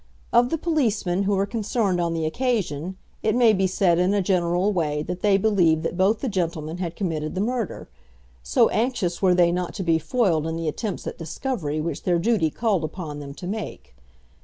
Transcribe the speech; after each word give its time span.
Of 0.33 0.49
the 0.49 0.57
policemen 0.57 1.25
who 1.25 1.35
were 1.35 1.45
concerned 1.45 2.01
on 2.01 2.15
the 2.15 2.25
occasion, 2.25 2.97
it 3.21 3.35
may 3.35 3.53
be 3.53 3.67
said 3.67 3.99
in 3.99 4.15
a 4.15 4.21
general 4.23 4.73
way 4.73 5.03
that 5.03 5.19
they 5.19 5.37
believed 5.37 5.83
that 5.83 5.95
both 5.95 6.21
the 6.21 6.27
gentlemen 6.27 6.79
had 6.79 6.95
committed 6.95 7.35
the 7.35 7.41
murder, 7.41 7.87
so 8.41 8.67
anxious 8.69 9.21
were 9.21 9.35
they 9.35 9.51
not 9.51 9.75
to 9.75 9.83
be 9.83 9.99
foiled 9.99 10.47
in 10.47 10.55
the 10.55 10.67
attempts 10.67 11.05
at 11.05 11.19
discovery 11.19 11.79
which 11.79 12.01
their 12.01 12.17
duty 12.17 12.49
called 12.49 12.83
upon 12.83 13.19
them 13.19 13.35
to 13.35 13.45
make. 13.45 13.95